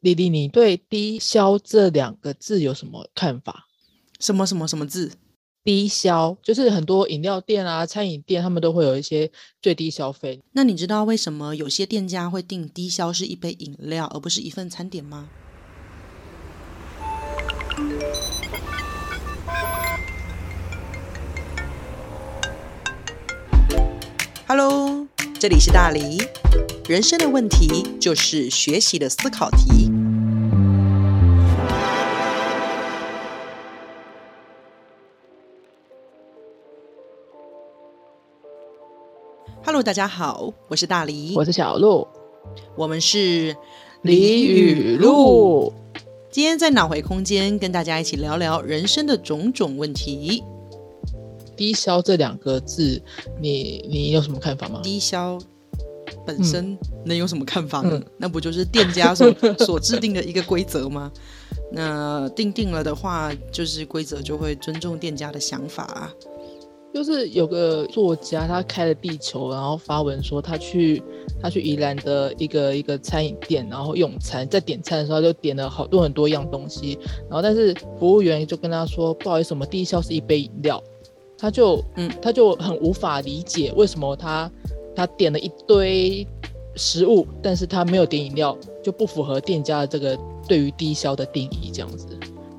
[0.00, 3.66] 丽丽，你对低消这两个字有什么看法？
[4.18, 5.12] 什么什么什么字？
[5.62, 10.40] 低消就是很多饮料店啊、餐饮店，他们都会有一些最低消费。
[10.52, 15.28] 那你知道为什么有些店家会定低消是一杯饮料，而不是一份餐点吗
[24.48, 25.06] ？Hello，
[25.38, 26.16] 这里是大黎。
[26.90, 29.88] 人生的问题就是学习的思考题。
[39.64, 42.08] Hello，大家好，我是大黎，我是小鹿，
[42.76, 43.56] 我们是
[44.02, 45.72] 李雨露。
[46.28, 50.42] 今天在脑回空间跟大家一起聊聊人生的种种问题。
[51.56, 53.00] 低消这两个字，
[53.40, 54.80] 你你有什么看法吗？
[54.82, 55.38] 低消
[56.36, 58.00] 本身能有什么看法呢？
[58.18, 61.10] 那不就是店家所 所制定的一个规则吗？
[61.72, 66.12] 那定定了的话，就是规则就会尊重店家的想法啊。
[66.92, 71.00] 就是有个作家，他开了地球，然后发文说他去
[71.40, 80.82] 他去宜兰的一个一个餐饮店，然后用餐，在点餐的时候就点了好多很多样东西，然后但是服务员就跟他说不好意思，我们低消是一杯饮料，
[81.38, 84.50] 他就嗯他就很无法理解为什么他
[84.94, 86.26] 他点了一堆
[86.76, 92.06] 食物，但是他没有点饮料，就不符合店家的这个对于低消的定义这样子。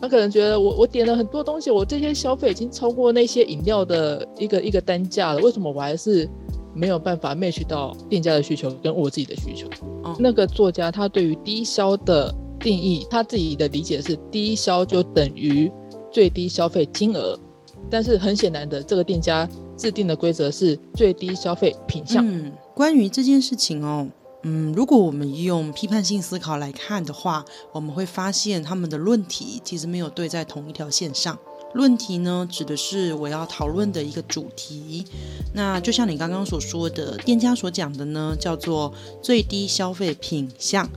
[0.00, 6.28] 他可能觉得我我点了很多东西，我这些消费已经超过那些饮料的一个一个单价了，为什么我还是
[6.72, 9.66] 没有办法 match 到店家的需求跟我自己的需求？
[10.04, 15.70] 哦，那个作家他对于低消的定义，他自己的理解是低消就等于
[16.12, 17.36] 最低消费金额，
[17.90, 22.22] 但是很显然的，这个店家制定的规则是最低消费品项。
[22.26, 24.08] 嗯，关于这件事情哦。
[24.42, 31.38] 嗯，如果我们用批判性思考来看的话，我们会发现他们的论题其实没有对在同一条线上。
[31.74, 35.04] 论题呢，指的是我要讨论的一个主题。
[35.52, 38.92] 那就像你刚刚所说的，店家所讲的呢，叫做
[39.22, 40.88] 最低消费品项。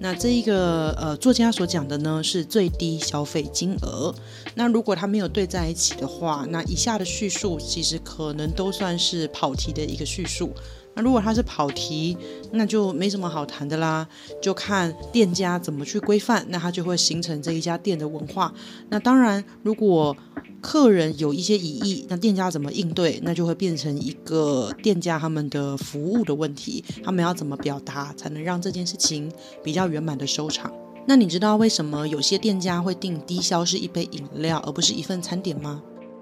[0.00, 4.14] 那这一个呃作家所讲的呢，是最低消费金额。
[4.54, 10.50] 那如果他没有对在一起的话，那以下的叙述其实可能都算是跑题的一个叙述。
[10.98, 12.16] 那如果他是跑题，
[12.50, 14.04] 那就没什么好谈的啦，
[14.42, 18.52] 就看店家怎么去规范，那他就会形成这一家店的文化。
[18.88, 20.16] 那当然，如果
[20.60, 29.30] 客人有一些疑义，那店家怎么应对，那就会变成一个店家他们的服务的问题，他们要怎么表达才能让这件事情
[29.62, 30.72] 比较圆满的收场？
[31.06, 35.80] 那你知道为什么有些店家会定低消是一杯饮料，而不是一份餐点吗？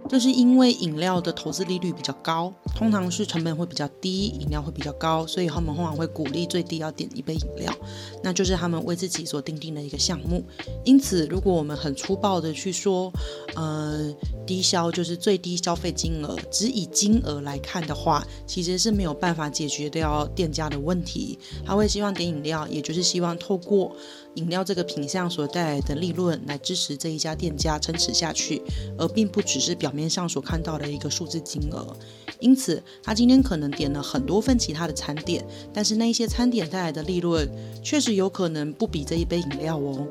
[0.08, 7.74] 就是因为饮料的投资利率比较高，通常是成本会比较低，饮料会比较高，所以他们通常会鼓励最低要点一杯饮料，
[8.22, 10.44] 那就是他们为自己所定定的一个项目。
[10.84, 13.10] 因此，如果我们很粗暴的去说，
[13.54, 14.14] 呃，
[14.46, 21.38] 低消就是最低消费金额，只以金额来看的话，其实是没有办法解决掉店家的问题。
[21.64, 23.96] 他会希望点饮料，也就是希望透过。
[24.34, 28.60] 饮料这个品相所带来的利润来支持这一家店家撑持下去，
[28.98, 31.96] 而并不只是表面上所看到的一个数字金额。
[32.38, 32.65] 因此，
[33.02, 37.48] 他今天可能点了很多份其他的餐点，但是那一些餐点带来的利润
[37.82, 40.06] 确实有可能不比这一杯饮料哦。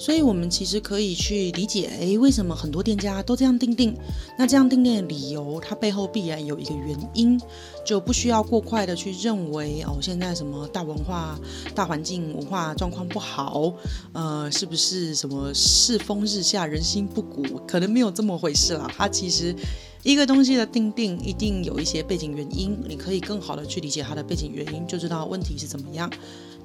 [0.00, 3.94] 所以，我们其实可以去理解，诶，为什么很多店家都这样定定？
[4.38, 7.38] 那这样定定的理由，它背后必然有一个原因，
[7.84, 11.38] 就不需要过快的去认为，哦，现在什么大文化、
[11.74, 13.70] 大环境文化状况不好，
[14.14, 17.42] 呃，是不是什么世风日下、人心不古？
[17.68, 18.90] 可能没有这么回事啦。
[18.96, 19.54] 它其实
[20.02, 26.10] 一个东西的定定，一定有一些背景原因，你可以更好的去理解它的背景原因，就知道问题是怎么样。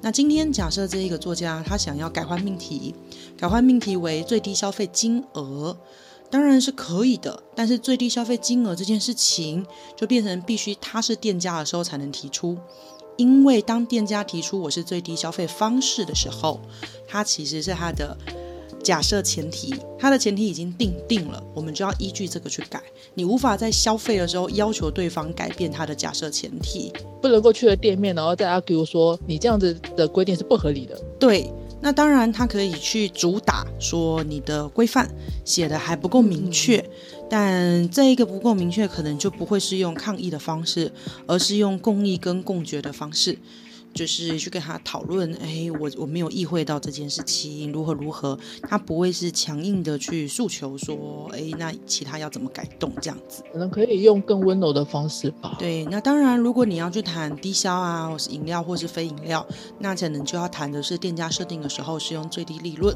[0.02, 2.94] 那今天假设这一个作家他想要改换命题，
[3.36, 5.76] 改换命题为最低消费金额，
[6.30, 7.42] 当然是可以的。
[7.54, 12.56] 但是最低消费金额这件事情就变成必须他是店家的时候才能提出，
[13.16, 16.60] 因为当店家提出我是最低消费方式的时候，
[17.08, 18.16] 他其实是他的。
[18.86, 22.80] 假设前提，它的前提已经定定了，我们就要依据这个去改。
[23.14, 30.96] 你无法在消费的时候要求对方改变他的假设前提，不能够去了店面，然后再 argue 说你这样子的规定是不合理的。
[31.18, 31.50] 对，
[31.80, 35.12] 那当然他可以去主打说你的规范
[35.44, 36.88] 写的还不够明确，
[37.28, 40.92] 但这一个不够明确，可能就不会是用抗议的方式，
[41.26, 43.36] 而是用共议跟共决的方式。
[43.96, 55.56] 就是去跟他讨论，哎，我我没有意会到这件事情如何如何，他不会是强硬的去诉求说，哎，那其他要怎么改动这样子，可能可以用更温柔的方式吧。
[55.58, 59.44] 对，那当然，如果你要去谈低消啊，或是饮料或是非饮料，
[59.78, 62.94] 那可能就要谈的是店家设定的时候是用最低利润。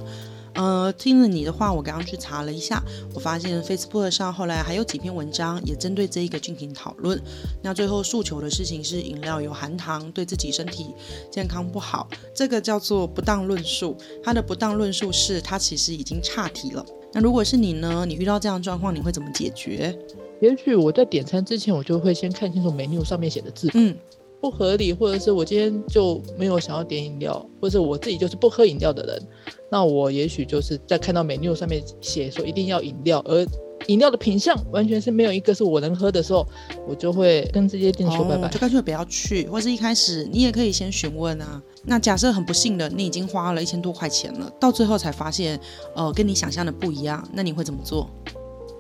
[0.55, 2.83] 呃，听了你的话，我刚刚去查了一下，
[3.15, 7.21] 我发现 Facebook 上后来还有几篇文章也针对这一个进行讨论。
[7.63, 10.87] 那最后诉求的事情是饮料有含糖，对自己身体
[11.31, 13.97] 健康不好，这个叫做不当论述。
[14.23, 16.85] 它的不当论述是它其实已经岔题了。
[17.13, 18.05] 那如果是你呢？
[18.07, 19.97] 你遇到这样状况，你会怎么解决？
[20.41, 23.95] 也许我在点餐之前，我就会先看清楚 menu 上面写的字，嗯，
[24.41, 29.23] 不合理，或者是我今天就没有想要点饮料，或者我自己就是不喝饮料的人。
[29.71, 33.47] 那我也许就是在看到 menu 上面写说一定要饮料，而
[33.87, 36.47] 饮料的品相完全是没有一个是我能喝的时候，
[36.89, 41.63] 我就会跟这些店说拜拜，就干脆不要去，或是一开始你也可以先询问啊。
[41.85, 45.59] 那假设很不幸的，你已经花了一千多块钱了，到最后才发现，
[45.95, 48.09] 呃，跟你想象的不一样，那你会怎么做？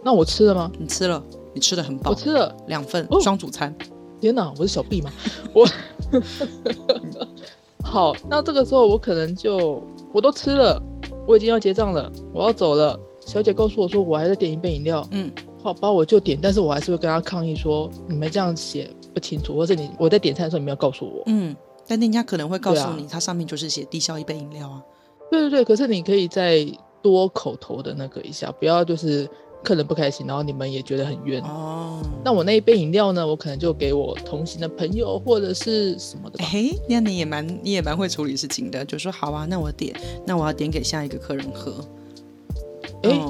[0.04, 0.70] 那我吃了吗？
[0.78, 1.22] 你吃了，
[1.54, 3.74] 你吃的很饱，我吃了两份双主餐。
[4.20, 5.10] 天哪，我是小 B 吗？
[5.54, 5.66] 我
[7.82, 9.82] 好，那这个时候我可能就。
[10.12, 10.82] 我都吃了，
[11.24, 12.98] 我已经要结账了，我要走了。
[13.24, 15.06] 小姐告诉我说，我还在点一杯饮料。
[15.12, 15.30] 嗯，
[15.62, 21.22] 好吧，我就点，但是我还是会跟他抗议说，你们这样写不清楚，或者你我在点餐的时候你没有告诉我。
[21.26, 21.54] 嗯，
[21.86, 24.82] 但店家可能会告诉你，它上面就是写低消一杯饮料啊。
[25.30, 26.66] 对对对，可是你可以再
[27.00, 29.30] 多口头的那个一下，不要就是。
[29.62, 32.02] 客人不开心，然后你们也觉得很冤哦。
[32.24, 33.26] 那我那一杯饮料呢？
[33.26, 36.44] 我可能就给我同行的朋友或者是什么的。
[36.44, 39.94] 嘿，那你也蛮你也蛮会处理事情的，就说好啊，那我点，
[40.26, 41.74] 那我要点给下一个客人喝。
[43.02, 43.20] 哎。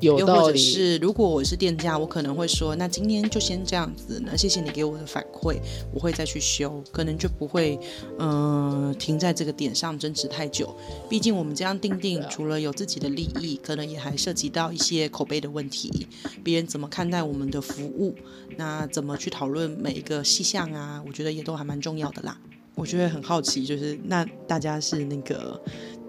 [0.00, 5.56] 有又或者是，如果我是店家，我可能会说，那今天就先这样子，那谢谢你给我的反馈，
[5.92, 7.78] 我会再去修，可能就不会，
[8.18, 10.74] 嗯，停在这个点上争执太久。
[11.08, 16.06] 毕竟我们这样定定，除了有自己的利益，可能也还涉及到一些口碑的问题，
[16.44, 18.14] 别人怎么看待我们的服务，
[18.56, 21.02] 那怎么去讨论每一个细项啊？
[21.06, 22.38] 我觉得也都还蛮重要的啦。
[22.74, 25.58] 我觉得很好奇，就是那大家是那个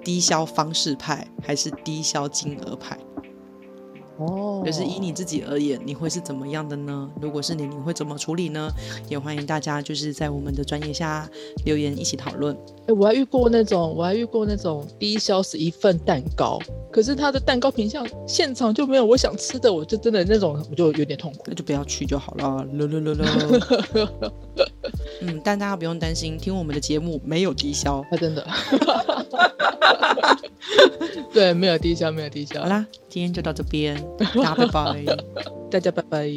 [0.04, 3.00] 低消方式派，还是低消金额派？
[4.18, 7.10] 哦，就是以你自己而言，你会是怎么样的呢？
[7.22, 8.70] 如果是你，你会怎么处理呢？
[9.08, 11.30] 也欢迎大家就是在我们的专业下
[11.66, 12.58] 留言一起讨论。
[12.88, 16.60] 哎，我还遇过那种，我还遇过那种低消是一份蛋糕，
[16.98, 22.66] 可是他的蛋糕品相现场就没有我想吃的，我就真的那种我就有点痛苦，那就不要去就好了。
[22.74, 24.34] 了了了了。
[25.22, 28.44] 嗯，但大家不用担心，听我们的节目没有低消，他真的。
[31.32, 32.64] 对，没有低消，没有低消。
[32.64, 35.06] 好啦，今天就到这边， 大家拜拜，
[35.70, 36.28] 大家拜拜。